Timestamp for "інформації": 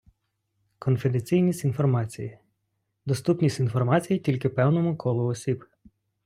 1.63-2.37, 3.59-4.19